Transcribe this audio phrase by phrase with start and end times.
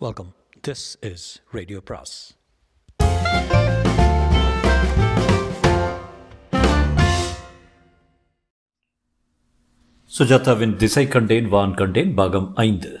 [0.00, 0.34] Welcome
[0.68, 2.14] this is radio பிராஸ்
[10.18, 13.00] சுஜாதாவின் திசை கண்டேன் வான் கண்டேன் பாகம் ஐந்து.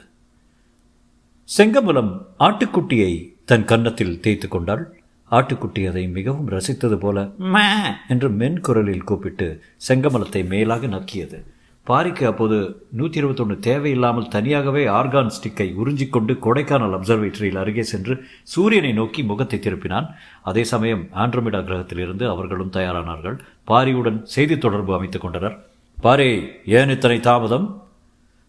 [1.56, 5.02] செங்கமலம் ஆட்டுக்குட்டியை தன் கன்னத்தில் தேய்த்து கொண்டாள்.
[5.30, 7.66] ஆட்டுக்குட்டி அதை மிகவும் ரசித்தது போல மே
[8.08, 11.44] என்று மென் குரலில் கூப்பிட்டு செங்கமலத்தை மேலாக நக்கியது.
[11.86, 19.22] பாரிக்கு அப்போது நூற்றி இருபத்தொன்று தேவையில்லாமல் தனியாகவே ஆர்கான் ஸ்டிக்கை உறிஞ்சிக்கொண்டு கொடைக்கானல் அப்சர்வேட்டரியில் அருகே சென்று சூரியனை நோக்கி
[19.22, 20.08] முகத்தை திருப்பினான்.
[20.42, 23.38] அதே சமயம் ஆண்ட்ரோமிடா கிரகத்திலிருந்து அவர்களும் தயாரானார்கள்.
[23.66, 25.66] பாரியுடன் செய்தி தொடர்பு அமைத்துக் கொண்டனர்.
[26.00, 27.82] பாரி ஏன் இத்தனை தாமதம்?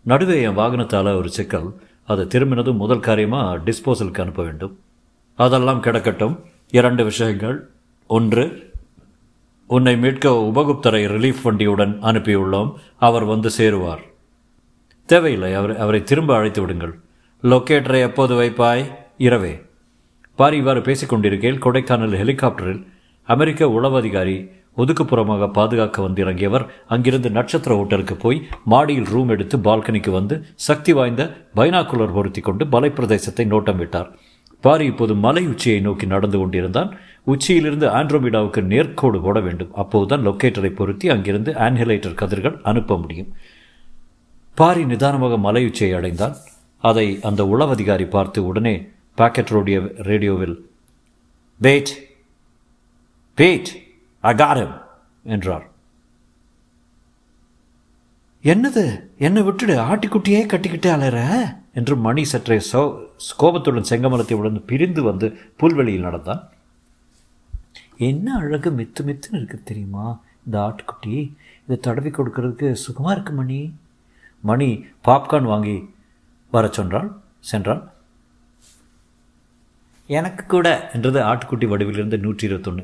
[0.02, 1.74] நடுவே என் வாகனத்தால் ஒரு சிக்கல்.
[2.04, 4.80] அது திரும்பினதும் முதல் காரியமாக டிஸ்போசலுக்கு அனுப்ப வேண்டும்.
[5.36, 6.40] அதெல்லாம் கிடக்கட்டும்.
[6.72, 7.70] இரண்டு விஷயங்கள்.
[8.08, 8.67] ஒன்று
[9.68, 12.74] உன்னை மீட்க உபகுப்தரை ரிலீஃப் வண்டியுடன் அனுப்பியுள்ளோம்.
[12.98, 14.04] அவர் வந்து சேருவார்.
[15.06, 17.00] தேவையில்லை அவர் அவரை திரும்ப அழைத்து விடுங்கள்.
[17.44, 18.92] லொக்கேட்டரை எப்போது வைப்பாய்?
[19.18, 19.62] இரவே.
[20.36, 22.88] பாரி இவ்வாறு பேசிக்கொண்டிருக்கையில் கொடைக்கானல் ஹெலிகாப்டரில்
[23.24, 30.12] அமெரிக்க உளவு அதிகாரி ஒதுக்குப்புறமாக பாதுகாக்க வந்து இறங்கியவர் அங்கிருந்து நட்சத்திர ஹோட்டலுக்கு போய் மாடியில் ரூம் எடுத்து பால்கனிக்கு
[30.12, 34.12] வந்து சக்தி வாய்ந்த பைனாக்குலர் பொருத்தி கொண்டு மலைப்பிரதேசத்தை நோட்டம் விட்டார்.
[34.62, 36.98] பாரி இப்போது மலை உச்சியை நோக்கி நடந்து கொண்டிருந்தான்.
[37.32, 39.74] உச்சியிலிருந்து ஆண்ட்ரோமிடாவுக்கு நேர்கோடு போட வேண்டும்.
[39.74, 43.32] அப்போதுதான் லொக்கேட்டரை பொருத்தி அங்கிருந்து ஆன்ஹிலேட்டர் கதிர்கள் அனுப்ப முடியும்.
[44.56, 46.36] பாரி நிதானமாக மலையுச்சியை அடைந்தான்.
[46.84, 50.70] அதை அந்த உளவதிகாரி பார்த்து உடனே பாக்கெட் ரோடியோ ரேடியோவில்
[51.62, 51.92] பேட்
[53.38, 53.72] பேட்
[54.24, 54.76] அகாரம்
[55.24, 55.66] என்றார்.
[58.44, 58.84] என்னது?
[59.18, 59.76] என்னை விட்டுடு?
[59.92, 61.20] ஆட்டிக்குட்டியே கட்டிக்கிட்டே அலைற?
[61.74, 62.82] என்று மணி சற்றே சோ
[63.38, 66.42] கோபத்துடன் செங்கமலத்தை உடன் பிரிந்து வந்து புல்வெளியில் நடந்தான்.
[68.06, 70.06] என்ன அழகு மித்து மித்துன்னு இருக்குது தெரியுமா?
[70.46, 71.16] இந்த ஆட்டுக்குட்டி
[71.64, 73.60] இதை தடவி கொடுக்கறதுக்கு சுகமாக இருக்கு மணி.
[74.44, 74.70] மணி
[75.08, 75.78] பாப்கார்ன் வாங்கி
[76.54, 77.10] வர சொன்றாள்
[77.52, 77.82] சென்றாள்.
[80.10, 82.84] எனக்கு கூட என்றது ஆட்டுக்குட்டி வடிவிலிருந்து நூற்றி இருபத்தொன்று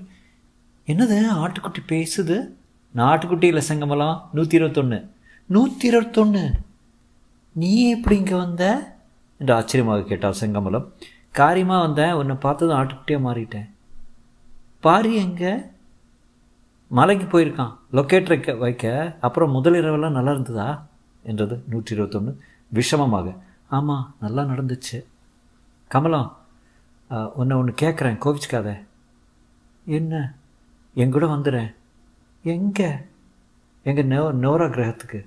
[0.88, 1.17] என்னது?
[1.44, 2.38] ஆட்டுக்குட்டி பேசுது?
[2.94, 5.00] நான் ஆட்டுக்குட்டி இல்லை செங்கமலம் நூற்றி இருபத்தொன்று
[5.50, 6.44] நூற்றி இருபத்தொன்று
[7.56, 8.63] நீ எப்படி இங்கே வந்த?
[9.40, 10.88] என்று ஆச்சரியமாக கேட்டாள் செங்கமலம்.
[11.40, 13.69] காரியமாக வந்தேன் உன்னை பார்த்ததும் ஆட்டுக்குட்டியாக மாறிட்டேன்.
[14.86, 15.44] பாரி எங்க?
[16.98, 17.76] மலைக்கு போயிருக்கான்.
[17.98, 20.70] லொக்கேட்டரை வைக்க அப்புறம் முதலிரவெல்லாம் நல்லா இருந்ததா?
[21.30, 22.32] என்றது நூற்றி இருபத்தொன்று
[22.78, 23.28] விஷமமாக.
[23.78, 25.00] ஆமாம் நல்லா நடந்துச்சு.
[25.88, 26.30] கமலம்
[27.40, 28.70] உன்னை ஒன்று கேட்குறேன் கோவிச்சுக்காத.
[29.98, 30.14] என்ன?
[30.96, 31.72] எங்கூட வந்துடுறேன்
[32.56, 32.90] எங்கே?
[33.90, 35.20] எங்கள் நோ நோரா கிரகத்துக்கு.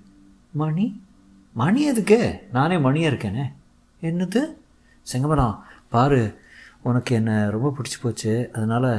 [0.63, 0.87] மணி?
[1.53, 2.21] மணி எதுக்கு?
[2.53, 3.45] நானே மணியாக இருக்கேனே.
[4.07, 4.43] என்னது?
[5.13, 5.59] செங்கமலம்
[5.95, 6.23] பாரு
[6.89, 8.33] உனக்கு என்னை ரொம்ப பிடிச்சி போச்சு.
[8.57, 8.91] அதனால்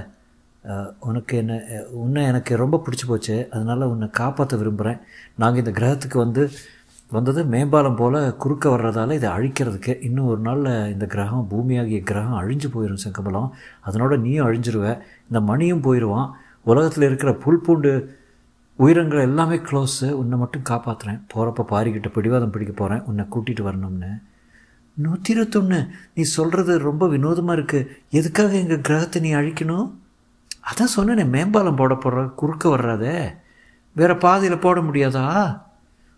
[1.07, 1.53] உனக்கு என்ன
[2.03, 4.99] உன்னை எனக்கு ரொம்ப பிடிச்சி போச்சு அதனால் உன்னை காப்பாற்ற விரும்புகிறேன்
[5.41, 6.43] நாங்கள் இந்த கிரகத்துக்கு வந்து
[7.09, 9.93] வந்தது மேம்பாலம் போல் குறுக்க வர்றதால இதை அழிக்கிறதுக்கு.
[10.07, 13.49] இன்னும் ஒரு நாளில் இந்த கிரகம் பூமியாகிய கிரகம் அழிஞ்சு போயிடும் செங்கமலம்
[13.87, 14.85] அதனோட நீயும் அழிஞ்சிருவ.
[15.29, 16.31] இந்த மணியும் போயிடுவான்
[16.71, 17.91] உலகத்தில் இருக்கிற புல் பூண்டு
[18.79, 24.11] உயிரங்கள் எல்லாமே க்ளோஸு உன்னை மட்டும் காப்பாற்றுறேன் போகிறப்ப பாரிக்கிட்ட பிடிவாதம் பிடிக்க போகிறேன் உன்னை கூட்டிகிட்டு வரணும்னு.
[24.97, 25.79] நூற்றி இருபத்தொன்று
[26.15, 27.89] நீ சொல்கிறது ரொம்ப வினோதமாக இருக்குது
[28.19, 29.87] எதுக்காக எங்கள் கிரகத்தை நீ அழிக்கணும்?
[30.69, 33.35] அதான் சொன்னேனே மேம்பாலம் போட போடுற குறுக்க வர்றாதே.
[33.95, 35.25] வேறு பாதையில் போட முடியாதா?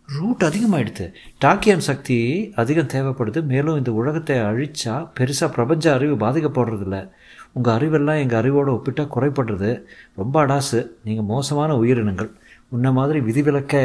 [0.08, 1.06] ரூட் அதிகமாகிடுது
[1.46, 2.18] டாக்கியான் சக்தி
[2.56, 3.44] அதிகம் தேவைப்படுது.
[3.44, 7.09] மேலும் இந்த உலகத்தை அழித்தா பெருசாக பிரபஞ்ச அறிவு பாதிக்கப்படுறதில்ல.
[7.54, 9.84] உங்கள் அறிவெல்லாம் எங்கள் அறிவோடு ஒப்பிட்டால் குறைப்படுறது
[10.16, 10.80] ரொம்ப அடாசு.
[11.04, 12.32] நீங்கள் மோசமான உயிரினங்கள்
[12.70, 13.76] உன்ன மாதிரி விதிவிலக்க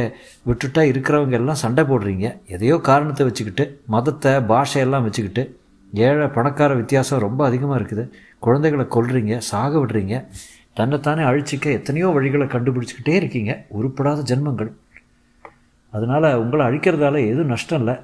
[0.46, 2.26] விட்டுட்டா இருக்கிறவங்க எல்லாம் சண்டை போடுறீங்க.
[2.46, 5.44] எதையோ காரணத்தை வச்சுக்கிட்டு மதத்தை பாஷையெல்லாம் வச்சுக்கிட்டு
[5.94, 8.04] ஏழை பணக்கார வித்தியாசம் ரொம்ப அதிகமாக இருக்குது.
[8.38, 10.26] குழந்தைகளை கொல்றீங்க சாக விடுறீங்க.
[10.72, 13.66] தன்னைத்தானே அழிச்சிக்க எத்தனையோ வழிகளை கண்டுபிடிச்சிக்கிட்டே இருக்கீங்க.
[13.80, 14.70] உருப்படாத ஜென்மங்கள்.
[15.90, 17.94] அதனால் உங்களை அழிக்கிறதால எதுவும் நஷ்டம் இல்லை.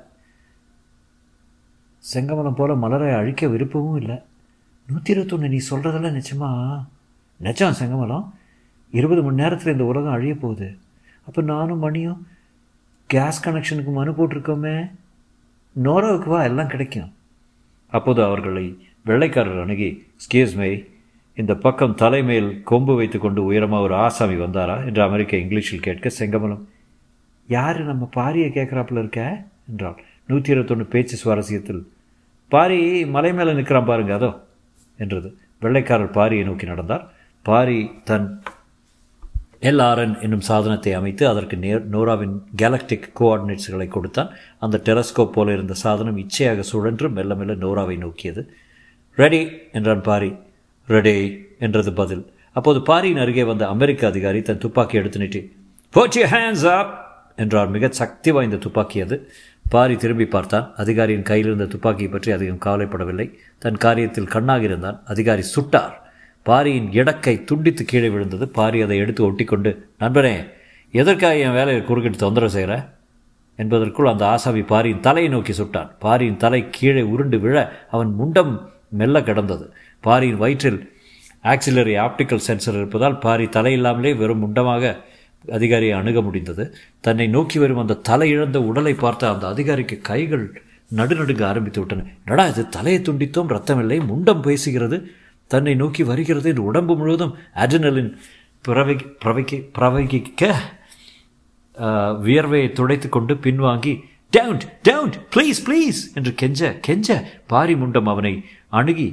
[2.13, 4.17] செங்கமலம் போல் மலரை அழிக்க விருப்பமும் இல்லை.
[4.89, 6.51] நூற்றி இருபத்தொன்று நீ சொல்கிறதெல்லாம் நிச்சயமா
[7.37, 8.33] நிச்சயம் செங்கமலம்.
[8.91, 10.79] இருபது மணி நேரத்தில் இந்த உலகம் அழிய போகுது.
[11.27, 12.27] அப்போ நானும் மணியும்
[13.07, 14.91] கேஸ் கனெக்ஷனுக்கு மனு போட்டிருக்கோமே.
[15.83, 17.13] நோராவுக்கு வா எல்லாம் கிடைக்கும்.
[17.91, 18.65] அப்போது அவர்களை
[19.07, 19.91] வெள்ளைக்காரர் அணுகி
[20.25, 20.73] ஸ்கியூஸ் மை
[21.39, 24.77] இந்த பக்கம் தலைமையில் கொம்பு வைத்து கொண்டு உயரமாக ஒரு ஆசாமி வந்தாரா?
[24.87, 26.65] என்று அமெரிக்க இங்கிலீஷில் கேட்க செங்கமலம்
[27.49, 29.23] யார் நம்ம பாரியை கேட்குறாப்புல இருக்க?
[29.71, 31.83] என்றாள் நூற்றி இருபத்தொன்று பேச்சு சுவாரஸ்யத்தில்
[32.53, 34.31] பாரி மலை மேலே நிற்கிறான் பாருங்க அதோ
[34.99, 35.29] என்றது.
[35.63, 37.05] வெள்ளைக்காரர் பாரியை நோக்கி நடந்தார்.
[37.47, 38.27] பாரி தன்
[39.63, 44.31] எல்ஆர்என் என்னும் சாதனத்தை அமைத்து அதற்கு நேர் நோராவின் கேலக்டிக் கோஆர்டினேட்ஸ்களை கொடுத்தான்.
[44.59, 48.53] அந்த டெரஸ்கோப் போல இருந்த சாதனம் இச்சையாக சுழன்று மெல்ல மெல்ல நோராவை நோக்கியது.
[49.17, 50.35] ரெடி என்றான் பாரி.
[50.87, 52.33] ரெடி என்றது பதில்.
[52.53, 55.57] அப்போது பாரியின் அருகே வந்த அமெரிக்க அதிகாரி தன் துப்பாக்கி எடுத்து நீட்டி
[55.91, 56.93] போச்சு ஹேண்ட்ஸ் அப்
[57.37, 57.69] என்றார்.
[57.69, 59.31] மிக சக்தி வாய்ந்த துப்பாக்கி அது.
[59.69, 60.73] பாரி திரும்பி பார்த்தான்.
[60.77, 63.35] அதிகாரியின் கையில் இருந்த துப்பாக்கியை பற்றி அதிகம் கவலைப்படவில்லை.
[63.59, 65.03] தன் காரியத்தில் கண்ணாக இருந்தான்.
[65.05, 65.93] அதிகாரி சுட்டார்.
[66.43, 68.49] பாரியின் இடக்கை துண்டித்து கீழே விழுந்தது.
[68.49, 70.35] பாரி அதை எடுத்து ஒட்டிக்கொண்டு நண்பரே
[70.91, 72.75] எதற்காக என் வேலையை குறுக்கிட்டு தொந்தரவு செய்கிற
[73.57, 75.91] என்பதற்குள் அந்த ஆசாமி பாரியின் தலையை நோக்கி சுட்டான்.
[75.99, 77.57] பாரியின் தலை கீழே உருண்டு விழ
[77.91, 79.73] அவன் முண்டம் மெல்ல கிடந்தது.
[80.01, 80.93] பாரியின் வயிற்றில்
[81.45, 84.97] ஆக்சிலரி ஆப்டிக்கல் சென்சர் இருப்பதால் பாரி தலையில்லாமலே வெறும் முண்டமாக
[85.49, 86.75] அதிகாரியை அணுக முடிந்தது.
[87.01, 90.63] தன்னை நோக்கி வரும் அந்த தலையிழந்த உடலை பார்த்த அந்த அதிகாரிக்கு கைகள்
[90.97, 92.05] நடுநடுங்க ஆரம்பித்து விட்டன.
[92.27, 92.69] நடா இது?
[92.69, 94.97] தலையை துண்டித்தோம் ரத்தமில்லை முண்டம் பேசுகிறது.
[95.53, 98.13] தன்னை நோக்கி வருகிறது என்று உடம்பு முழுவதும் அட்ரினலின்
[98.65, 100.53] பிரவை பிரவைக்க பிரவகிக்க
[102.27, 103.95] வியர்வையை துடைத்து கொண்டு பின்வாங்கி
[104.33, 107.09] டவுண்ட் டவுண்ட் ப்ளீஸ் ப்ளீஸ் என்று கெஞ்ச கெஞ்ச
[107.53, 108.35] பாரி முண்டம் அவனை
[108.81, 109.09] அணுகி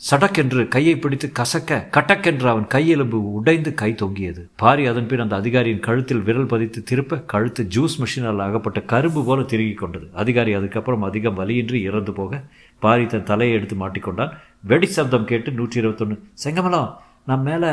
[0.00, 4.42] சடக்கென்று கையை பிடித்து கசக்க கட்டக்கென்று அவன் கையெலும்பு உடைந்து கை தொங்கியது.
[4.62, 9.46] பாரி அதன் பின் அந்த அதிகாரியின் கழுத்தில் விரல் பதித்து திருப்ப கழுத்து ஜூஸ் மிஷினால் ஆகப்பட்ட கரும்பு போல
[9.52, 10.06] திருகி கொண்டது.
[10.22, 12.40] அதிகாரி அதுக்கப்புறம் அதிகம் வலியின்றி இறந்து போக
[12.82, 14.32] பாரி தன் தலையை எடுத்து மாட்டிக்கொண்டான்
[14.70, 16.90] வெடி சப்தம் கேட்டு நூற்றி இருபத்தொன்று செங்கமலம்
[17.28, 17.70] நான் மேலே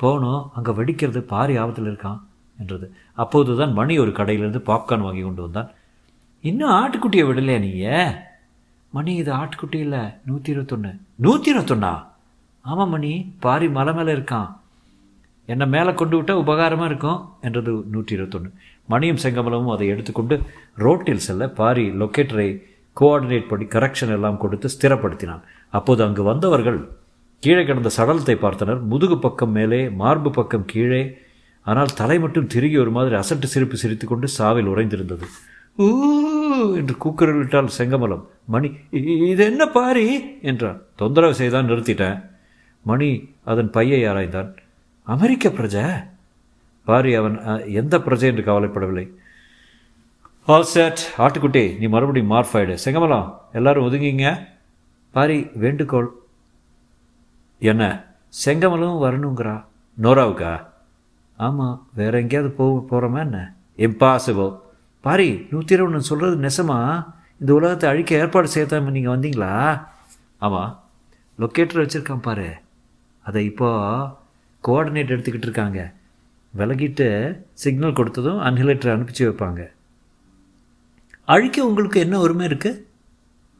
[0.00, 2.20] போகணும் அங்கே வெடிக்கிறது பாரி ஆபத்தில் இருக்கான்
[2.58, 2.86] என்றது.
[3.22, 5.70] அப்போது தான் மணி ஒரு கடையிலிருந்து பாப்கார்ன் வாங்கி கொண்டு வந்தான்.
[6.44, 7.98] இன்னும் ஆட்டுக்குட்டியை விடலையா நீயே?
[8.92, 10.02] மணி இது ஆட்டுக்குட்டி இல்லை.
[10.28, 10.92] நூற்றி இருபத்தொன்று
[11.26, 11.92] நூற்றி இருபத்தொன்னா
[12.64, 13.12] ஆமாம் மணி
[13.44, 14.50] பாரி மலை மேலே இருக்கான்.
[15.48, 18.50] என்னை மேலே கொண்டு விட்டால் உபகாரமாக இருக்கும் என்றது நூற்றி இருபத்தொன்று
[18.92, 20.36] மணியும் செங்கமலமும் அதை எடுத்துக்கொண்டு
[20.84, 22.48] ரோட்டில் செல்ல பாரி லொக்கேட்டரை
[23.00, 25.40] கோஆர்டினேட் படி கரெக்ஷன் எல்லாம் கொடுத்து ஸ்திரப்படுத்தினான்.
[25.70, 26.88] அப்போது அங்கு வந்தவர்கள்
[27.38, 28.80] கீழே கிடந்த சடலத்தை பார்த்தனர்.
[28.82, 31.16] முதுகு பக்கம் மேலே மார்பு பக்கம் கீழே.
[31.62, 35.26] ஆனால் தலை மட்டும் திருகி ஒரு மாதிரி அசட்டு சிரிப்பு சிரித்து கொண்டு சாவில் உறைந்திருந்தது.
[35.78, 35.86] ஊ
[36.74, 38.26] என்று கூக்குரலிட்டால் செங்கமலம்.
[38.44, 40.24] மணி இது என்ன பாரி?
[40.42, 40.82] என்றான்.
[40.96, 42.24] தொந்தரவு செய்தான் நிறுத்திட்டேன்.
[42.82, 44.56] மணி அதன் பையை ஆராய்ந்தான்.
[45.02, 46.04] அமெரிக்க பிரஜை?
[46.84, 48.22] பாரி அவன் எந்த பிரஜை?
[48.22, 49.10] என்று கவலைப்படவில்லை.
[50.46, 54.46] ஆல் செட் ஆட்டுக்குட்டி நீ மறுபடியும் மார்ஃபைடு செங்கமலம் எல்லாரும் ஒதுங்கிங்க.
[55.10, 56.10] பாரி வேண்டுகோள்.
[57.58, 58.04] என்ன?
[58.28, 59.64] செங்கமலம் வரணுங்கிறா?
[60.02, 60.66] நோராவுக்கா?
[61.36, 63.54] ஆமாம் வேற எங்கேயாவது போக போகிறோமா என்ன?
[63.76, 64.58] இம்பாசிபிள்
[65.00, 67.06] பாரி நூற்றி இருபது சொல்கிறது நெசமா?
[67.40, 69.82] இந்த உலகத்தை அழிக்க ஏற்பாடு செய்யாம நீங்கள் வந்தீங்களா?
[70.38, 70.82] ஆமாம்
[71.38, 72.54] லொக்கேட்டர் வச்சுருக்கான் பாரு.
[73.22, 73.70] அதை இப்போ
[74.64, 75.92] கோஆர்டினேட் எடுத்துக்கிட்டு இருக்காங்க.
[76.56, 79.72] விலகிட்டு சிக்னல் கொடுத்ததும் அன்ஹிலேட்டர் அனுப்பிச்சு வைப்பாங்க.
[81.26, 82.80] அழிக்க உங்களுக்கு என்ன உரிமை இருக்குது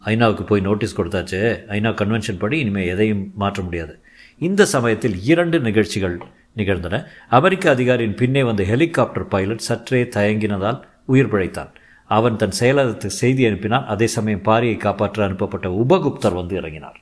[0.05, 1.39] ஐநாவுக்கு போய் நோட்டீஸ் கொடுத்தாச்சு.
[1.69, 3.95] ஐநா கன்வென்ஷன் படி இனிமேல் எதையும் மாற்ற முடியாது.
[4.39, 6.17] இந்த சமயத்தில் இரண்டு நிகழ்ச்சிகள்
[6.55, 7.07] நிகழ்ந்தன.
[7.29, 11.71] அமெரிக்க அதிகாரியின் பின்னே வந்த ஹெலிகாப்டர் பைலட் சற்றே தயங்கினதால் உயிர் பிழைத்தான்.
[12.05, 16.99] அவன் தன் செயலகத்துக்கு செய்தி அனுப்பினான் அதே சமயம் பாரியை காப்பாற்ற அனுப்பப்பட்ட உபகுப்தர் வந்து இறங்கினார்.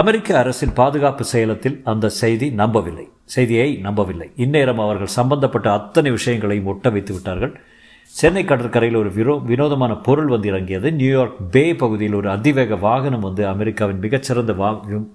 [0.00, 3.04] அமெரிக்க அரசின் பாதுகாப்பு செயலத்தில் அந்த செய்தி நம்பவில்லை.
[3.34, 4.28] செய்தியை நம்பவில்லை.
[4.44, 7.52] இந்நேரம் அவர்கள் சம்பந்தப்பட்ட அத்தனை விஷயங்களையும் ஒட்ட வைத்து விட்டார்கள்.
[8.10, 10.88] சென்னை கடற்கரையில் ஒரு விரோ வினோதமான பொருள் வந்து இறங்கியது.
[11.00, 14.70] நியூயார்க் பே பகுதியில் ஒரு அதிவேக வாகனம் வந்து அமெரிக்காவின் மிகச்சிறந்த வா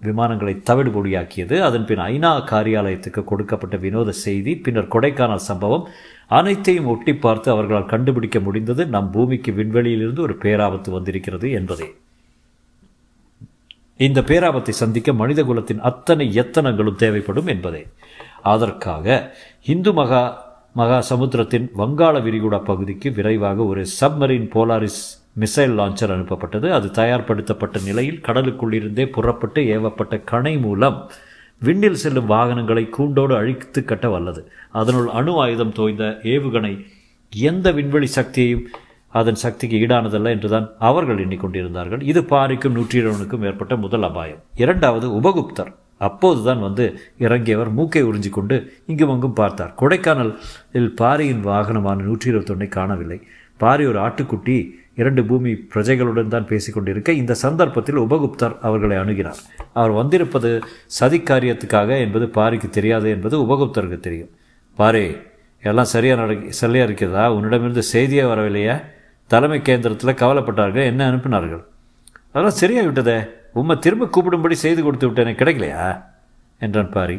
[0.08, 5.86] விமானங்களை தவிடுபொடியாக்கியது அதன் பின் ஐநா காரியாலயத்துக்கு கொடுக்கப்பட்ட வினோத செய்தி பின்னர் கொடைக்கானல் சம்பவம்
[6.40, 8.86] அனைத்தையும் ஒட்டி பார்த்து அவர்களால் கண்டுபிடிக்க முடிந்தது.
[8.96, 11.90] நம் பூமிக்கு விண்வெளியிலிருந்து ஒரு பேராபத்து வந்திருக்கிறது என்பதே.
[13.98, 17.88] இந்த பேராபத்தை சந்திக்க மனித குலத்தின் அத்தனை எத்தனங்களும் தேவைப்படும் என்பதே.
[18.42, 20.24] அதற்காக இந்து மகா
[20.74, 25.02] மகா சமுத்திரத்தின் வங்காள விரிகுடா பகுதிக்கு விரைவாக ஒரு சப்மரீன் போலாரிஸ்
[25.40, 26.70] மிசைல் லான்ச்சர் அனுப்பப்பட்டது.
[26.70, 31.12] அது தயார்படுத்தப்பட்ட நிலையில் கடலுக்குள்ளிருந்தே புறப்பட்டு ஏவப்பட்ட கணை மூலம்
[31.60, 34.52] விண்ணில் செல்லும் வாகனங்களை கூண்டோடு அழித்து கட்ட வல்லது.
[34.72, 36.86] அதனுள் அணு ஆயுதம் தோய்ந்த ஏவுகணை
[37.34, 38.66] எந்த விண்வெளி சக்தியையும்
[39.20, 42.02] அதன் சக்திக்கு ஈடானதல்ல என்றுதான் அவர்கள் எண்ணிக்கொண்டிருந்தார்கள்.
[42.12, 44.42] இது பாரிக்கும் நூற்றி இருபனுக்கும் ஏற்பட்ட முதல் அபாயம்.
[44.64, 45.72] இரண்டாவது உபகுப்தர்.
[46.06, 46.86] அப்போதுதான் வந்து
[47.26, 48.56] இறங்கியவர் மூக்கை உறிஞ்சி கொண்டு
[48.92, 49.76] இங்கும் அங்கும் பார்த்தார்.
[49.82, 53.20] கொடைக்கானலில் பாரியின் வாகனமான நூற்றி இருபத்தொன்னை காணவில்லை.
[53.64, 54.56] பாரி ஒரு ஆட்டுக்குட்டி
[55.02, 59.40] இரண்டு பூமி பிரஜைகளுடன் தான் பேசிக்கொண்டிருக்க இந்த சந்தர்ப்பத்தில் உபகுப்தர் அவர்களை அணுகினார்.
[59.80, 60.52] அவர் வந்திருப்பது
[60.98, 64.32] சதி காரியத்துக்காக என்பது பாரிக்கு தெரியாது என்பது உபகுப்தருக்கு தெரியும்.
[64.82, 65.06] பாரி
[65.70, 67.24] எல்லாம் சரியாக நட சரியாக இருக்கிறதா?
[67.38, 68.76] உன்னிடமிருந்து செய்தியே வரவில்லையா?
[69.28, 71.64] தலைமை கேந்திரத்தில் கவலைப்பட்டார்கள் என்ன அனுப்பினார்கள்?
[72.30, 73.18] அதெல்லாம் சரியாக விட்டதே
[73.54, 76.02] உம்மை திரும்ப கூப்பிடும்படி செய்து கொடுத்து விட்டேனே கிடைக்கலையா?
[76.60, 77.18] என்றான் பாரி.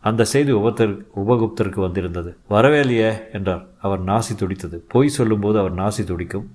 [0.00, 0.92] அந்த செய்தி உபத்தர்
[1.22, 2.36] உபகுப்தருக்கு வந்திருந்தது.
[2.48, 3.64] வரவே இல்லையே என்றார்.
[3.80, 4.76] அவர் நாசி துடித்தது.
[4.88, 6.46] பொய் சொல்லும்போது அவர் நாசி துடிக்கும்.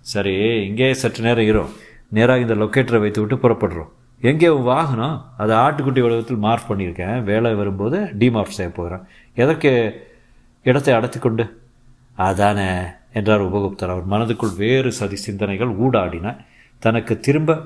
[0.00, 0.34] சரி
[0.68, 1.72] இங்கே சற்று நேரம் இரும்
[2.08, 3.90] நேராக இந்த லொக்கேட்டரை வைத்து விட்டு புறப்படுறோம்.
[4.20, 5.16] எங்கே உன் வாகனம்?
[5.36, 7.22] அதை ஆட்டுக்குட்டி உலகத்தில் மார்க் பண்ணியிருக்கேன்.
[7.22, 9.02] வேலை வரும்போது டிமார்க் செய்ய போகிறேன்.
[9.34, 9.72] எதற்கு
[10.62, 11.44] இடத்தை அடைத்து கொண்டு
[12.28, 12.70] அதானே.
[13.16, 13.88] என்றார் உபகுப்தர்.
[13.88, 16.36] அவர் மனதுக்குள் வேறு சதி சிந்தனைகள் ஊடாடின.
[16.78, 17.58] தனக்கு திரும்ப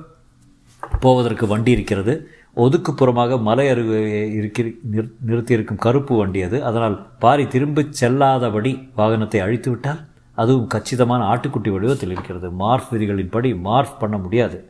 [0.99, 2.29] போவதற்கு வண்டி இருக்கிறது.
[2.55, 6.63] ஒதுக்குப்புறமாக மலை அருகே இருக்கிற நிறு- நிறுத்தியிருக்கும் கருப்பு வண்டி அது.
[6.63, 9.99] அதனால் பாரி திரும்பி செல்லாதபடி வாகனத்தை அழித்து விட்டால்
[10.35, 12.49] அதுவும் கச்சிதமான ஆட்டுக்குட்டி வடிவத்தில் இருக்கிறது.
[12.49, 14.69] மார்ஃப் விதிகளின்படி மார்ஃப் பண்ண முடியாது.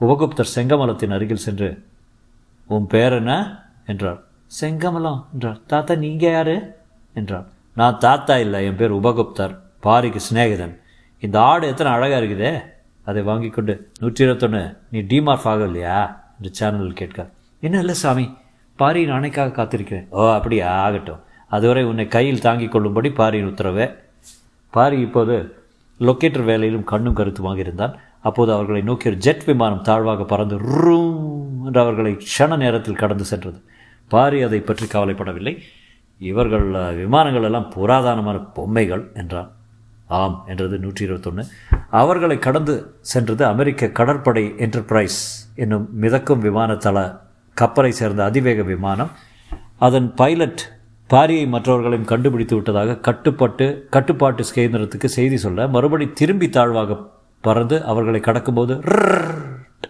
[0.00, 1.84] உபகுப்தர் செங்கமலத்தின் அருகில் சென்று
[2.66, 3.62] உன் பேர் என்ன?
[3.86, 4.22] என்றார்.
[4.60, 5.60] செங்கமலம் என்றார்.
[5.66, 6.74] தாத்தா நீங்கள் யாரு?
[7.14, 7.46] என்றார்.
[7.74, 9.60] நான் தாத்தா இல்லை என் பேர் உபகுப்தர்.
[9.86, 10.74] பாரிக்கு சிநேகிதன்.
[11.26, 12.52] இந்த ஆடு எத்தனை அழகாக இருக்குதே?
[13.08, 14.62] அதை வாங்கி கொண்டு நூற்றி இருபத்தொன்று
[14.92, 15.98] நீ டிமார்ஃப் ஆகலையா
[16.36, 17.30] என்று சேனலில் கேட்க
[17.66, 18.26] என்ன இல்லை சாமி
[18.78, 20.06] பாரி அணைக்காக காத்திருக்கிறேன்.
[20.18, 20.68] ஓ அப்படியா?
[20.84, 21.20] ஆகட்டும்.
[21.56, 23.86] அதுவரை உன்னை கையில் தாங்கிக் கொள்ளும்படி பாரியின் உத்தரவே.
[24.76, 25.34] பாரி இப்போது
[26.00, 27.96] லொக்கேட்டர் வேலையிலும் கண்ணும் கருத்துமாக இருந்தான்
[28.28, 31.18] அப்போது அவர்களை நோக்கி ஒரு ஜெட் விமானம் தாழ்வாக பறந்து ரூம்
[31.66, 33.58] என்று அவர்களை க்ஷண நேரத்தில் கடந்து சென்றது.
[34.08, 35.54] பாரி அதை பற்றி கவலைப்படவில்லை.
[36.20, 36.66] இவர்கள்
[37.02, 39.50] விமானங்கள் எல்லாம் புராதனமான பொம்மைகள் என்றான்.
[40.20, 41.44] ஆம் என்றது நூற்றி இருபத்தொன்று
[41.90, 45.20] அவர்களை கடந்து சென்றது அமெரிக்க கடற்படை என்டர்பிரைஸ்
[45.54, 46.98] என்னும் மிதக்கும் விமானத்தள
[47.56, 49.10] கப்பலை சேர்ந்த அதிவேக விமானம்.
[49.78, 50.62] அதன் பைலட்
[51.10, 56.96] பாரியை மற்றவர்களையும் கண்டுபிடித்து விட்டதாக கட்டுப்பட்டு கட்டுப்பாட்டு கேந்திரத்துக்கு செய்தி சொல்ல மறுபடி திரும்பி தாழ்வாக
[57.44, 58.74] பறந்து அவர்களை கடக்கும்போது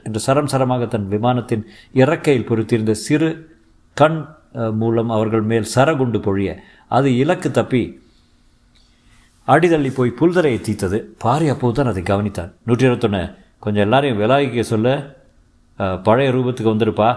[0.02, 1.64] என்று சரம் சரமாக தன் விமானத்தின்
[1.94, 3.28] இறக்கையில் பொருத்தியிருந்த சிறு
[3.96, 4.24] கண்
[4.72, 6.50] மூலம் அவர்கள் மேல் சரகுண்டு பொழிய
[6.88, 7.82] அது இலக்கு தப்பி
[9.48, 10.98] அடிதள்ளி போய் புல்தரையை தீத்தது.
[11.24, 13.22] பாரி அப்போது தான் அதை கவனித்தார் நூற்றி இருபத்தொன்று
[13.64, 14.88] கொஞ்சம் எல்லாரையும் விலாகிக்க சொல்ல
[16.06, 17.08] பழைய ரூபத்துக்கு வந்துருப்பா.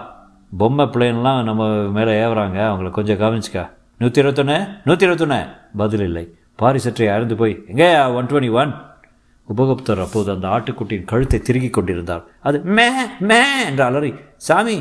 [0.60, 1.62] பொம்மை பிள்ளைன்லாம் நம்ம
[1.96, 2.58] மேலே ஏவுறாங்க.
[2.70, 3.64] அவங்கள கொஞ்சம் கவனிச்சுக்கா.
[4.00, 4.56] நூற்றி இருபத்தொன்று
[4.88, 5.40] நூற்றி இருபத்தொன்று
[5.82, 6.24] பதில் இல்லை.
[6.62, 8.72] பாரி சற்றே அறந்து போய் எங்கேயா ஒன் டுவெண்ட்டி ஒன்
[9.48, 12.22] உபகுப்தர் அப்போது அந்த ஆட்டுக்குட்டியின் கழுத்தை திருகிக் கொண்டிருந்தார்.
[12.48, 12.86] அது மே
[13.30, 13.40] மே
[13.70, 14.10] என்ற அலறி
[14.46, 14.76] சாமி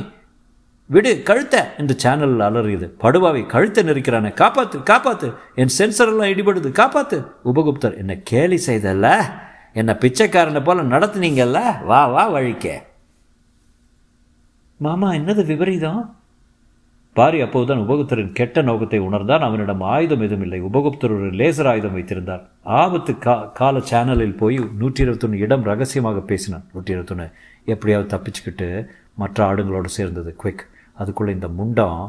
[0.88, 2.88] விடு கழுத்த என்று சேனலில் அலறியது.
[3.00, 5.34] படுபாவை கழுத்தை நெரிக்கிறானே காப்பாத்து காப்பாத்து.
[5.56, 7.18] என் சென்சர் எல்லாம் இடிபடுது காப்பாத்து.
[7.46, 9.08] உபகுப்தர் என்ன கேலி செய்தல்ல?
[9.74, 11.86] என்ன பிச்சைக்காரனை போல நடத்துனீங்கல்ல?
[11.86, 12.84] வா வா வழிக்க.
[14.77, 16.15] மாமா என்னது விபரீதம்?
[17.13, 19.42] பாரி அப்போதுதான் உபகுப்தரின் கெட்ட நோக்கத்தை உணர்ந்தான்.
[19.42, 20.62] அவனிடம் ஆயுதம் எதுவும் இல்லை.
[20.62, 22.48] உபகுப்தர் ஒரு லேசர் ஆயுதம் வைத்திருந்தார்.
[22.63, 26.65] ஆபத்து கா கால சேனலில் போய் நூற்றி இருபத்தொன்று இடம் ரகசியமாக பேசினான்.
[26.74, 27.32] நூற்றி இருபத்தொன்று
[27.65, 30.36] எப்படியாவது தப்பிச்சுக்கிட்டு மற்ற ஆடுங்களோடு சேர்ந்தது.
[30.44, 30.65] குவிக்
[30.97, 31.99] அதுக்குள்ளே இந்த முண்டம்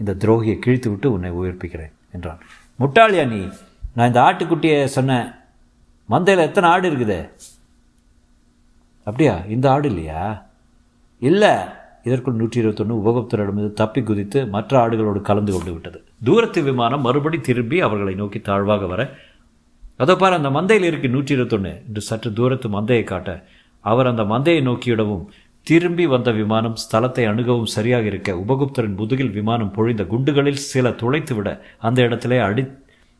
[0.00, 2.40] இந்த துரோகியை கிழித்து விட்டு உன்னை உயிர்ப்பிக்கிறேன் என்றான்.
[2.78, 3.40] முட்டாளியா நீ?
[3.94, 5.26] நான் இந்த ஆட்டுக்குட்டியை சொன்னேன்
[6.08, 7.18] மந்தையில் எத்தனை ஆடு இருக்குது?
[9.06, 9.34] அப்படியா?
[9.46, 10.22] இந்த ஆடு இல்லையா?
[11.22, 11.52] இல்லை.
[12.04, 15.98] இதற்குள் நூற்றி இருபத்தொன்று உபகுப்தரிடமிருந்து தப்பி குதித்து மற்ற ஆடுகளோடு கலந்து கொண்டு விட்டது.
[16.24, 19.02] தூரத்து விமானம் மறுபடி திரும்பி அவர்களை நோக்கி தாழ்வாக வர
[20.00, 23.30] அதோ பார் அந்த மந்தையில் இருக்கு நூற்றி இருபத்தொன்று என்று சற்று தூரத்து மந்தையை காட்ட
[23.84, 25.24] அவர் அந்த மந்தையை நோக்கியிடவும்
[25.62, 31.62] திரும்பி வந்த விமானம் ஸ்தலத்தை அணுகவும் சரியாக இருக்க உபகுப்தரின் முதுகில் விமானம் பொழிந்த குண்டுகளில் சில துளைத்து விட
[31.78, 32.66] அந்த இடத்திலே அடி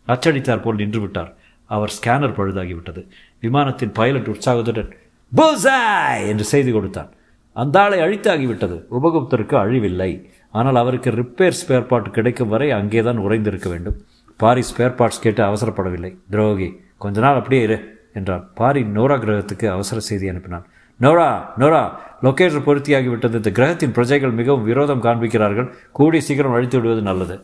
[0.08, 1.34] அச்சடித்தார் போல் நின்றுவிட்டார்.
[1.64, 3.06] அவர் ஸ்கேனர் பழுதாகிவிட்டது.
[3.40, 4.96] விமானத்தின் பைலட் உற்சாகத்துடன்
[5.36, 7.12] "Bullseye!" என்று செய்தி கொடுத்தான்.
[7.52, 8.84] அந்த ஆளை அழித்தாகிவிட்டது.
[8.90, 10.28] உபகுப்தருக்கு அழிவில்லை.
[10.50, 13.96] ஆனால் அவருக்கு ரிப்பேர் ஸ்பேர் பார்ட் கிடைக்கும் வரை அங்கேதான் உறைந்திருக்க வேண்டும்.
[14.36, 16.16] பாரி ஸ்பேர் பார்ட்ஸ் கேட்டு அவசரப்படவில்லை.
[16.30, 18.50] துரோகி கொஞ்ச நாள் அப்படியே இரு என்றான்.
[18.54, 20.64] பாரி நோரா கிரகத்துக்கு அவசர செய்தி அனுப்பினான்.
[21.00, 21.28] நோரா
[21.58, 21.82] நோரா
[22.22, 23.34] லொக்கேஷன் பொருத்தியாகிவிட்டது.
[23.40, 25.68] இந்த கிரகத்தின் பிரஜைகள் மிகவும் விரோதம் காண்பிக்கிறார்கள்.
[25.92, 27.36] கூடி சீக்கிரம் அழித்து விடுவது நல்லது.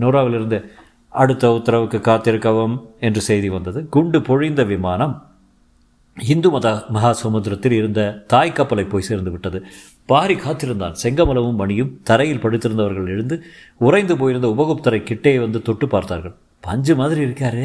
[0.00, 0.58] நோராவிலிருந்து
[1.08, 3.88] அடுத்த உத்தரவுக்கு காத்திருக்கவும் என்று செய்தி வந்தது.
[3.88, 5.14] குண்டு பொழிந்த விமானம்
[6.16, 9.58] இந்து மத மகாசமுத்திரத்தில் இருந்த தாய் கப்பலை போய் சேர்ந்து விட்டது.
[10.06, 10.94] பாரி காத்திருந்தான்.
[11.02, 13.36] செங்கமலமும் மணியும் தரையில் படுத்திருந்தவர்கள் எழுந்து
[13.78, 16.34] உறைந்து போயிருந்த உபகுப்தரை கிட்டே வந்து தொட்டு பார்த்தார்கள்.
[16.60, 17.64] பஞ்சு மாதிரி இருக்காரு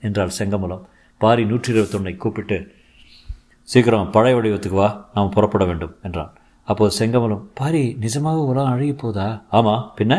[0.00, 0.84] என்றாள் செங்கமலம்.
[1.18, 2.58] பாரி நூற்றி இருபத்தொன்னை கூப்பிட்டு
[3.70, 6.30] சீக்கிரம் பழைய வடிவத்துக்கு வா நாம் புறப்பட வேண்டும் என்றான்.
[6.68, 9.26] அப்போது செங்கமலம் பாரி நிஜமாக உலகம் அழகி போதா?
[9.58, 10.14] ஆமாம் பின்ன?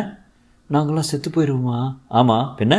[0.74, 1.80] நாங்களாம் செத்து போயிடுவோமா
[2.20, 2.76] ஆமாம் பின்ன?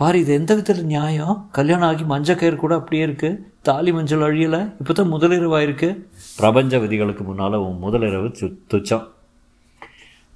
[0.00, 1.48] பாரு இது எந்த விதத்தில் நியாயம்?
[1.56, 4.60] கல்யாணம் ஆகி மஞ்சள் கயிறு கூட அப்படியே இருக்குது தாலி மஞ்சள் அழியலை.
[4.80, 5.88] இப்போ தான் முதலிரவாயிருக்கு.
[6.40, 9.06] பிரபஞ்ச விதிகளுக்கு முன்னால் உன் முதலிரவு து துச்சம்.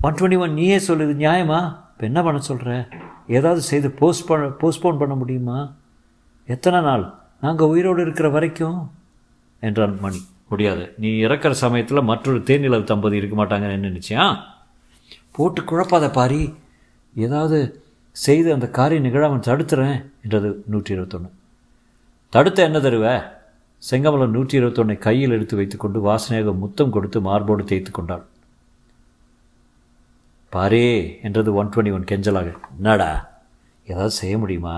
[0.06, 1.61] ஒன் டுவெண்ட்டி ஒன் நீயே சொல்லுது நியாயமா?
[1.92, 2.71] இப்போ என்ன பண்ண சொல்கிற
[3.38, 5.59] ஏதாவது செய்து போஸ்ட் பண்ண போஸ்ட்போன் பண்ண முடியுமா?
[6.54, 7.06] எத்தனை நாள்?
[7.47, 8.80] நாங்கள் உயிரோடு இருக்கிற வரைக்கும்.
[9.69, 10.85] என்றான் மணி முடியாது.
[10.99, 14.25] நீ இறக்கிற சமயத்தில் மற்றொரு தேனிலவு தம்பதி இருக்க மாட்டாங்கன்னு நினச்சியா
[15.37, 16.42] போட்டு குழப்பாத பாரி.
[17.14, 17.59] ஏதாவது
[18.16, 21.31] செய்து அந்த காரியம் நிகழாமல் தடுத்துறேன் என்றது நூற்றி இருபத்தொன்று
[22.33, 23.07] தடுத்த என்ன தருவ?
[23.83, 28.25] செங்கமலம் நூற்றி இருபத்தொன்னை கையில் எடுத்து வைத்துக்கொண்டு வாசனையாக முத்தம் கொடுத்து மார்போடு தேய்த்து கொண்டாள்.
[30.52, 30.87] பாரே
[31.23, 32.50] என்றது ஒன் டுவெண்ட்டி ஒன் கெஞ்சலாக.
[32.76, 33.11] என்னடா?
[33.87, 34.76] ஏதாவது செய்ய முடியுமா?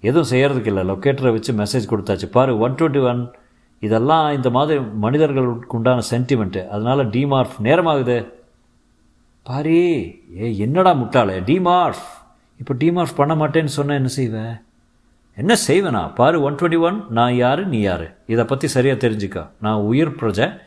[0.00, 0.88] எதுவும் செய்கிறதுக்கு இல்லை.
[0.88, 2.26] லொக்கேட்டரை வச்சு மெசேஜ் கொடுத்தாச்சு.
[2.30, 3.30] பாரு ஒன் டுவெண்ட்டி ஒன்
[3.80, 8.32] இதெல்லாம் இந்த மாதிரி மனிதர்களுக்கு உண்டான சென்டிமெண்ட்டு அதனால் டிமார்ஃப் நேரமாகுது.
[9.42, 9.80] பாரி
[10.40, 11.36] ஏ என்னடா முட்டாளே?
[11.50, 12.06] டிமார்ஃப்
[12.58, 14.62] இப்போ டிமார்ஃப் பண்ண மாட்டேன்னு சொன்ன என்ன செய்வேன்
[15.34, 16.14] என்ன செய்வேனா?
[16.14, 18.16] பாரு ஒன் டுவெண்ட்டி ஒன் நான் யார் நீ யார்?
[18.26, 19.48] இதை பற்றி சரியாக தெரிஞ்சுக்க.
[19.60, 20.60] நான் உயிர் பிரஜை.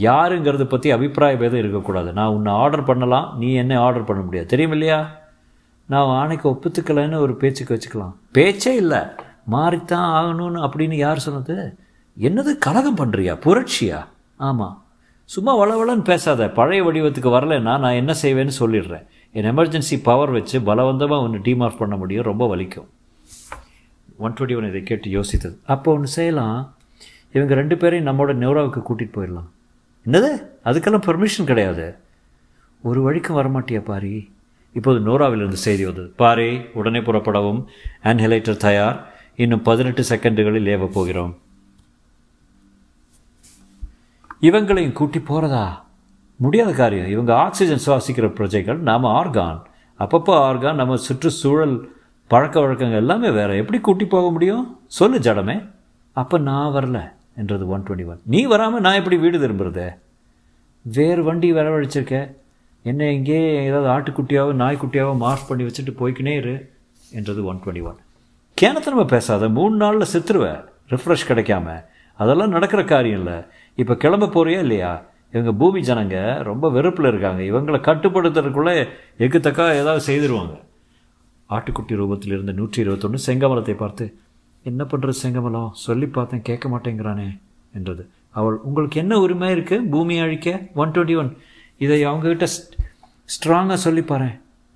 [0.00, 2.12] யாருங்கிறத பற்றி அபிப்பிராய பேதம் இருக்கக்கூடாது.
[2.12, 3.38] நான் உன்னை ஆர்டர் பண்ணலாம்.
[3.38, 4.48] நீ என்ன ஆர்டர் பண்ண முடியாது.
[4.48, 5.20] தெரியும் இல்லையா
[5.86, 8.14] நான் ஆணைக்கு ஒப்புத்துக்கலைன்னு ஒரு பேச்சுக்கு வச்சுக்கலாம்.
[8.32, 8.98] பேச்சே இல்லை.
[9.50, 11.76] மாறித்தான் ஆகணும்னு அப்படின்னு யார் சொன்னது?
[12.20, 14.04] என்னது கலகம் பண்ணுறியா புரட்சியா?
[14.36, 14.84] ஆமாம்
[15.24, 16.48] சும்மா வளவளன்னு பேசாத.
[16.48, 19.06] பழைய வடிவத்துக்கு வரலைன்னா நான் என்ன செய்வேன்னு சொல்லிடுறேன்.
[19.32, 22.24] என் எமர்ஜென்சி பவர் வச்சு பலவந்தமாக ஒன்று டீமார்க் பண்ண முடியும்.
[22.24, 22.86] ரொம்ப வலிக்கும்.
[24.18, 25.56] ஒன் டுவெண்ட்டி ஒன் இதை கேட்டு யோசித்தது.
[25.66, 26.74] அப்போ ஒன்று செய்யலாம்.
[27.32, 29.48] இவங்க ரெண்டு பேரையும் நம்மளோட நெவ்ராவுக்கு கூட்டிகிட்டு போயிடலாம்.
[30.06, 30.46] என்னது?
[30.64, 31.94] அதுக்கெல்லாம் பெர்மிஷன் கிடையாது.
[32.82, 34.32] ஒரு வழிக்கும் வரமாட்டியா பாரி?
[34.72, 36.12] இப்போது நோராவிலிருந்து செய்தி வந்தது.
[36.18, 37.64] பாரே உடனே புறப்படவும்.
[38.04, 39.12] ஆன்ஹெலைட்டர் தயார்.
[39.36, 41.38] இன்னும் பதினெட்டு செகண்டுகளில் ஏவ போகிறோம்.
[44.40, 45.86] இவங்களையும் கூட்டி போகிறதா
[46.36, 47.08] முடியாத காரியம்.
[47.08, 49.62] இவங்க ஆக்சிஜன் சுவாசிக்கிற பிரஜைகள் நாம் ஆர்கான்.
[49.98, 51.76] அப்பப்போ ஆர்கான் நம்ம சுற்றுச்சூழல்
[52.26, 53.56] பழக்க வழக்கங்கள் எல்லாமே வேறு.
[53.56, 54.80] எப்படி கூட்டி போக முடியும்?
[54.86, 55.70] சொல்லு ஜடமே.
[56.12, 59.86] அப்போ நான் வரல என்றது ஒன் டுவெண்ட்டி ஒன் நீ வராமல் நான் எப்படி வீடு திரும்புறது?
[60.82, 62.28] வேறு வண்டி வரவழைச்சிருக்கேன்
[62.90, 66.54] என்ன இங்கே ஏதாவது ஆட்டுக்குட்டியாவோ நாய்க்குட்டியாவோ மார்க் பண்ணி வச்சுட்டு போய்க்கினே இரு
[67.18, 67.98] என்றது ஒன் டுவெண்ட்டி ஒன்
[68.58, 70.60] கேனத்தனமாக பேசாத மூணு நாளில் செத்துருவேன்
[70.92, 71.66] ரிஃப்ரெஷ் கிடைக்காம.
[72.18, 73.36] அதெல்லாம் நடக்கிற காரியம் இல்லை.
[73.78, 74.90] இப்போ கிளம்ப போறியா இல்லையா?
[75.34, 76.16] இவங்க பூமி ஜனங்க
[76.48, 77.40] ரொம்ப வெறுப்பில் இருக்காங்க.
[77.50, 78.74] இவங்களை கட்டுப்படுத்துறதுக்குள்ளே
[79.24, 80.54] எக்குத்தக்கா ஏதாவது செய்திருவாங்க.
[81.50, 84.04] ஆட்டுக்குட்டி ரூபத்தில் இருந்த நூற்றி இருபத்தொன்று செங்கமலத்தை பார்த்து
[84.64, 85.70] என்ன பண்ணுறது செங்கமலம்?
[85.86, 87.28] சொல்லி பார்த்தேன் கேட்க மாட்டேங்கிறானே
[87.78, 88.02] என்றது.
[88.38, 90.50] அவள் உங்களுக்கு என்ன உரிமை இருக்குது பூமி அழிக்க?
[90.82, 91.32] ஒன் டுவெண்ட்டி ஒன்
[91.84, 92.46] இதை அவங்கக்கிட்ட
[93.34, 94.30] ஸ்ட்ராங்காக சொல்லி பாரு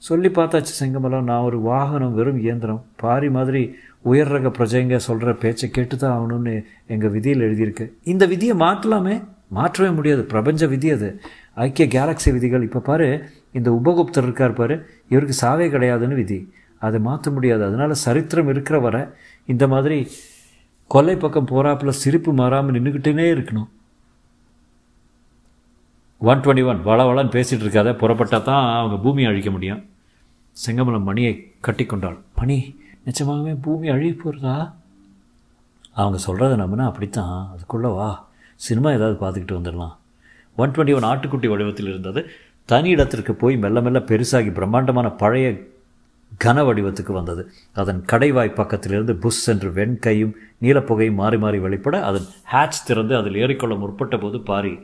[0.06, 1.28] சொல்லி பார்த்தாச்சு செங்கமலம்.
[1.28, 2.82] நான் ஒரு வாகனம் வெறும் இயந்திரம்.
[3.02, 3.62] பாரி மாதிரி
[4.10, 6.52] உயர் ரக பிரஜைங்க சொல்கிற பேச்சை கேட்டு தான் ஆகணும்னு
[6.94, 7.84] எங்கள் விதியில் எழுதியிருக்கு.
[8.12, 9.14] இந்த விதியை மாற்றலாமே
[9.56, 10.22] மாற்றவே முடியாது.
[10.32, 11.08] பிரபஞ்ச விதி அது.
[11.64, 12.66] ஐக்கிய கேலக்ஸி விதிகள்.
[12.68, 13.08] இப்போ பாரு
[13.58, 14.76] இந்த உபகுப்தர் இருக்கார் பாரு.
[15.12, 16.38] இவருக்கு சாவே கிடையாதுன்னு விதி.
[16.86, 17.62] அதை மாற்ற முடியாது.
[17.68, 19.02] அதனால் சரித்திரம் இருக்கிற வரை
[19.52, 19.98] இந்த மாதிரி
[20.90, 23.68] கொல்லை பக்கம் போகிறாப்புல சிரிப்பு மாறாமல் நின்றுக்கிட்டே இருக்கணும்.
[26.18, 29.84] ஒன் டுவெண்ட்டி ஒன் வள வளன்னு பேசிகிட்டு இருக்காத புறப்பட்டால் தான் அவங்க பூமியை அழிக்க முடியும்.
[30.66, 32.18] செங்கமலம் மணியை கட்டி கொண்டாள்.
[32.36, 34.74] மணி நிச்சயமாகவே பூமி அழிய போகிறதா
[35.92, 37.50] அவங்க சொல்கிறத நம்பினா அப்படித்தான்.
[37.52, 38.28] அதுக்குள்ளே வா.
[38.54, 39.94] சினிமா ஏதாவது பார்த்துக்கிட்டு வந்துடலாம்.
[40.56, 42.30] ஒன் டுவெண்ட்டி ஒன் ஆட்டுக்குட்டி வடிவத்தில் இருந்தது.
[42.64, 45.52] தனி இடத்திற்கு போய் மெல்ல மெல்ல பெருசாகி பிரம்மாண்டமான பழைய
[46.44, 47.52] கன வடிவத்துக்கு வந்தது.
[47.74, 53.78] அதன் கடைவாய் பக்கத்திலிருந்து புஷ் என்று வெண்கையும் நீலப்புகையும் மாறி மாறி வெளிப்பட அதன் ஹேட்ச் திறந்து அதில் ஏறிக்கொள்ள
[53.78, 54.78] முற்பட்ட போது பாரி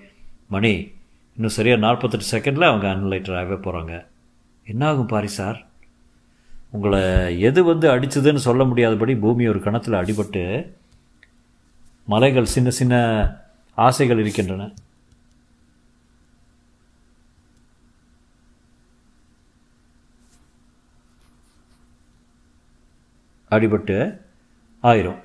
[0.49, 0.93] மணி
[1.37, 4.07] இன்னும் சரியாக நாற்பத்தெட்டு செகண்டில் அவங்க அன்லைட்டர் ஆகவே போகிறாங்க
[4.65, 5.67] என்ன ஆகும் பாரி சார்?
[6.71, 7.01] உங்களை
[7.41, 10.73] எது வந்து அடிச்சதுன்னு சொல்ல முடியாதபடி பூமி ஒரு கணத்தில் அடிபட்டு
[12.07, 12.95] மலைகள் சின்ன சின்ன
[13.75, 14.71] ஆசைகள் இருக்கின்றன.
[23.51, 24.21] அடிபட்டு
[24.83, 25.21] ஆயிரும்.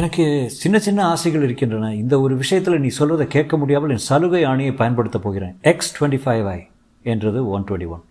[0.00, 1.94] எனக்கு சின்ன சின்ன ஆசைகள் இருக்கின்றன.
[1.94, 5.58] இந்த ஒரு விஷயத்தில் நீ சொல்வதை கேட்க முடியாமல் என் சலுகை ஆணையை பயன்படுத்தப் போகிறேன்.
[5.60, 6.66] எக்ஸ் டுவெண்ட்டி ஃபைவ் ஐ
[7.02, 8.02] என்றது ஒன் டுவெண்ட்டி ஒன்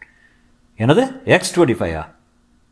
[0.77, 2.05] எனது எக்ஸ் டுவெண்ட்டி ஃபைவா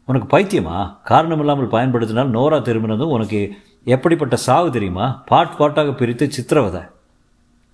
[0.05, 0.97] உனக்கு பைத்தியமா?
[1.03, 3.51] காரணம் இல்லாமல் பயன்படுத்தினால் நோரா திரும்பினதும் உனக்கு
[3.83, 5.23] எப்படிப்பட்ட சாவு தெரியுமா?
[5.25, 6.81] பாட் பாட்டாக பிரித்து சித்திரவதை.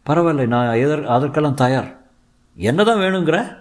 [0.06, 1.98] பரவாயில்ல நான் எதர் அதற்கெல்லாம் தயார்.
[2.56, 3.58] என்ன தான் வேணுங்கிற?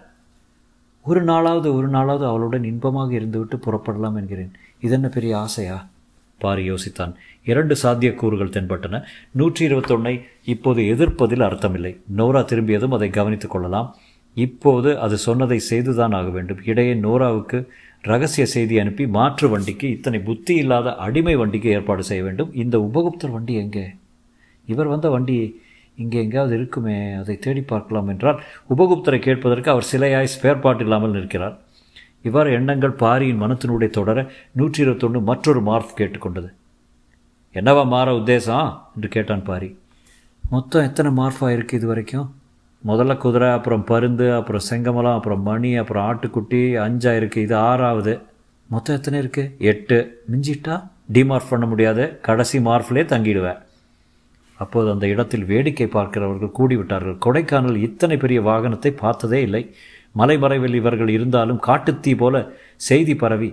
[1.03, 4.53] ஒரு நாளாவது ஒரு நாளாவது அவளுடன் இன்பமாக இருந்துவிட்டு புறப்படலாம் என்கிறேன்.
[4.81, 5.87] இதென்ன பெரிய ஆசையா?
[6.45, 7.13] பாரி யோசித்தான்.
[7.51, 9.01] இரண்டு சாத்தியக்கூறுகள் தென்பட்டன.
[9.41, 10.15] நூற்றி இருபத்தொன்னை
[10.55, 11.93] இப்போது எதிர்ப்பதில் அர்த்தமில்லை.
[12.21, 13.89] நோரா திரும்பியதும் அதை கவனித்துக் கொள்ளலாம்.
[14.37, 16.61] இப்போது அது சொன்னதை செய்துதான் ஆக வேண்டும்.
[16.71, 17.59] இடையே நோராவுக்கு
[18.11, 22.51] ரகசிய செய்தி அனுப்பி மாற்று வண்டிக்கு இத்தனை புத்தி இல்லாத அடிமை வண்டிக்கு ஏற்பாடு செய்ய வேண்டும்.
[22.63, 23.85] இந்த உபகுப்தர் வண்டி எங்கே?
[24.69, 25.37] இவர் வந்த வண்டி
[26.03, 28.39] இங்கே எங்கேயாவது இருக்குமே அதை தேடி பார்க்கலாம் என்றால்
[28.75, 31.57] உபகுப்தரை கேட்பதற்கு அவர் சிலையாய் ஸ்பேர் பார்ட் இல்லாமல் நிற்கிறார்.
[32.23, 34.19] இவ்வாறு எண்ணங்கள் பாரியின் மனத்தினுடைய தொடர
[34.53, 36.51] நூற்றி இருபத்தொன்று மற்றொரு மார்ஃப் கேட்டுக்கொண்டது.
[37.55, 38.69] என்னவா மாற உத்தேசம்?
[38.95, 39.79] என்று கேட்டான் பாரி.
[40.51, 42.29] மொத்தம் எத்தனை மார்ஃபாக இருக்குது இது வரைக்கும்
[42.87, 48.15] முதல்ல குதிரை அப்புறம் பருந்து அப்புறம் செங்கமலம் அப்புறம் மணி அப்புறம் ஆட்டுக்குட்டி அஞ்சாக இருக்குது இது ஆறாவது.
[48.69, 50.25] மொத்தம் எத்தனை இருக்குது எட்டு.
[50.33, 50.77] மிஞ்சிட்டா?
[51.13, 52.21] டிமார்ஃப் பண்ண முடியாது.
[52.21, 53.61] கடைசி மார்ஃப்லேயே தங்கிடுவேன்
[54.59, 57.17] அப்போது அந்த இடத்தில் வேடிக்கை பார்க்கிறவர்கள் கூடிவிட்டார்கள்.
[57.27, 59.63] கொடைக்கானல் இத்தனை பெரிய வாகனத்தை பார்த்ததே இல்லை.
[60.19, 62.37] மலைமறைவில் இவர்கள் இருந்தாலும் காட்டுத்தீ போல
[62.89, 63.51] செய்தி பரவி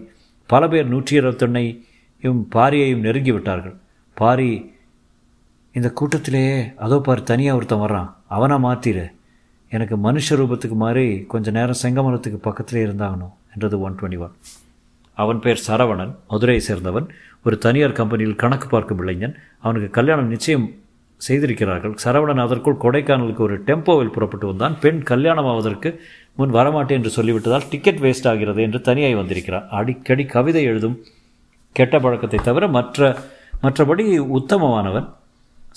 [0.49, 3.75] பல பேர் நூற்றி இருபத்தொன்னையும் பாரியையும் நெருங்கி விட்டார்கள்.
[4.17, 4.49] பாரி
[5.75, 8.09] இந்த கூட்டத்திலேயே அதோ பாரு தனியாக ஒருத்தன் வர்றான்.
[8.35, 9.05] அவனை மாற்றிடு
[9.71, 14.33] எனக்கு மனுஷ ரூபத்துக்கு மாறி கொஞ்ச நேரம் செங்கமரத்துக்கு பக்கத்திலே இருந்தாகணும் என்றது ஒன் டுவெண்ட்டி ஒன்.
[15.17, 17.07] அவன் பேர் சரவணன் மதுரையை சேர்ந்தவன்.
[17.45, 19.35] ஒரு தனியார் கம்பெனியில் கணக்கு பார்க்கும் இளைஞன்.
[19.65, 20.65] அவனுக்கு கல்யாணம் நிச்சயம்
[21.27, 21.93] செய்திருக்கிறார்கள்.
[22.03, 24.75] சரவணன் அதற்குள் கொடைக்கானலுக்கு ஒரு டெம்போவில் புறப்பட்டு வந்தான்.
[24.83, 25.89] பெண் கல்யாணம் ஆவதற்கு
[26.35, 29.65] முன் வரமாட்டேன் என்று சொல்லிவிட்டதால் டிக்கெட் வேஸ்ட் ஆகிறது என்று தனியாய் வந்திருக்கிறார்.
[29.79, 30.97] அடிக்கடி கவிதை எழுதும்
[31.75, 33.17] கெட்ட பழக்கத்தை தவிர மற்ற
[33.63, 34.03] மற்றபடி
[34.37, 35.07] உத்தமமானவன்.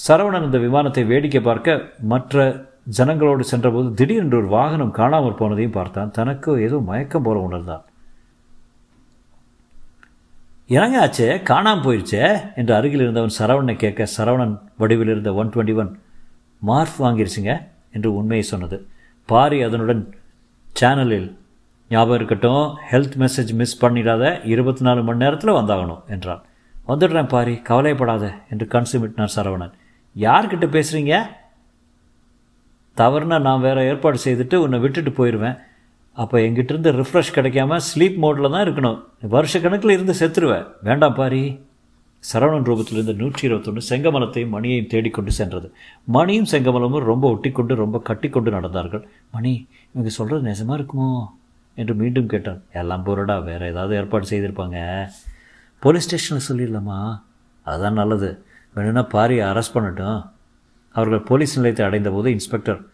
[0.07, 1.81] சரவணன் இந்த விமானத்தை வேடிக்கை பார்க்க
[2.13, 2.45] மற்ற
[2.99, 6.13] ஜனங்களோடு சென்றபோது திடீரென்று ஒரு வாகனம் காணாமற் போனதையும் பார்த்தான்.
[6.19, 7.83] தனக்கு ஏதோ மயக்கம் போல உணர்ந்தான்.
[10.75, 12.25] இறங்காச்சே காணாமல் போயிடுச்சே
[12.59, 15.91] என்று அருகில் இருந்தவன் சரவணனை கேட்க சரவணன் வடிவில் இருந்த ஒன் டுவெண்ட்டி ஒன்
[16.69, 17.53] மார்க் வாங்கிருச்சுங்க
[17.97, 18.77] என்று உண்மையை சொன்னது.
[19.29, 20.03] பாரி அதனுடன்
[20.81, 21.29] சேனலில்
[21.91, 26.43] ஞாபகம் இருக்கட்டும் ஹெல்த் மெசேஜ் மிஸ் பண்ணிடாத இருபத்தி நாலு மணி நேரத்தில் வந்தாகணும் என்றான்.
[26.89, 29.75] வந்துடுறேன் பாரி கவலைப்படாத என்று கன்சுமிட்னார் சரவணன்.
[30.17, 31.15] யார்கிட்ட பேசுகிறீங்க
[32.97, 35.59] தவறுனா நான் வேறு ஏற்பாடு செய்துட்டு உன்னை விட்டுட்டு போயிடுவேன்
[36.13, 39.05] அப்போ எங்கிட்ட இருந்து ரிஃப்ரெஷ் கிடைக்காம ஸ்லீப் மோட்டில் தான் இருக்கணும்.
[39.29, 41.61] வருஷ கணக்கில் இருந்து செத்துருவேன் வேண்டாம் பாரி.
[42.33, 45.73] சரவணன் ரூபத்திலிருந்து நூற்றி இருபத்தொன்று செங்கமலத்தையும் மணியையும் தேடிக்கொண்டு சென்றது.
[46.05, 49.03] மணியும் செங்கமலமும் ரொம்ப ஒட்டிக்கொண்டு ரொம்ப கட்டிக்கொண்டு நடந்தார்கள்.
[49.31, 51.25] மணி இவங்க சொல்கிறது நிஜமாக இருக்குமோ?
[51.75, 52.63] என்று மீண்டும் கேட்டான்.
[52.73, 55.09] எல்லாம் போரடா வேறு ஏதாவது ஏற்பாடு செய்திருப்பாங்க.
[55.81, 57.23] போலீஸ் ஸ்டேஷனில் சொல்லிடலாமா?
[57.63, 58.45] அதுதான் நல்லது.
[58.75, 60.31] வேணும்னா பாரியை அரெஸ்ட் பண்ணட்டும்.
[60.93, 62.87] அவர்கள் போலீஸ் நிலையத்தை அடைந்தபோது இன்ஸ்பெக்டர்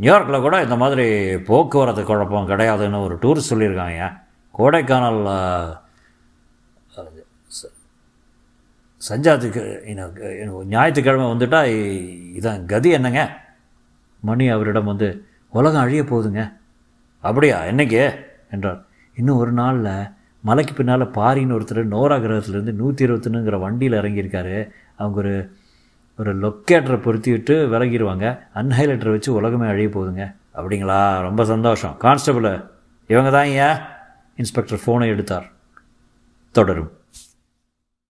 [0.00, 1.06] நியூயார்க்கில் கூட இந்த மாதிரி
[1.48, 4.02] போக்குவரத்து குழப்பம் கிடையாதுன்னு ஒரு டூரிஸ்ட் சொல்லியிருக்காங்க.
[4.58, 5.76] கோடைக்கானல்
[9.08, 11.60] சஞ்சாத்துக்கு ஞாயிற்றுக்கிழமை வந்துட்டா
[12.38, 13.22] இதான் கதி என்னங்க?
[14.20, 15.08] மணி அவரிடம் வந்து
[15.48, 16.42] உலகம் அழிய போகுதுங்க.
[17.20, 17.62] அப்படியா?
[17.62, 18.02] என்னைக்கு?
[18.50, 18.80] என்றார்.
[19.14, 20.08] இன்னும் ஒரு நாளில்
[20.42, 24.70] மலைக்கு பின்னால் பாரின்னு ஒருத்தர் நோரா கிரகத்துலேருந்து நூற்றி இருபத்தொன்னுங்கிற வண்டியில் இறங்கியிருக்காரு.
[24.96, 25.34] அவங்க ஒரு
[26.18, 30.34] ஒரு லொக்கேட்டரை பொருத்தி விட்டு விலகிடுவாங்க அன்ஹைலைட்டரை வச்சு உலகமே அழிய போகுதுங்க.
[30.54, 31.20] அப்படிங்களா?
[31.20, 31.96] ரொம்ப சந்தோஷம்.
[32.00, 32.64] கான்ஸ்டபுள்
[33.06, 33.76] இவங்க தான் ஏன்?
[34.36, 35.50] இன்ஸ்பெக்டர் ஃபோனை எடுத்தார்.
[36.50, 36.90] தொடரும்.